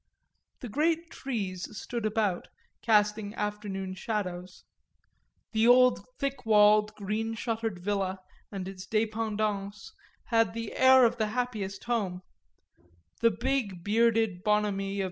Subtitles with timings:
[0.61, 2.47] The great trees stood about,
[2.81, 4.63] casting afternoon shadows;
[5.51, 8.17] the old thick walled green shuttered villa
[8.51, 9.91] and its dépendances
[10.23, 12.23] had the air of the happiest home;
[13.19, 14.99] the big bearded bonhomie of M.